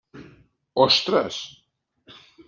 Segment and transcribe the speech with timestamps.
[0.85, 1.35] Ostres!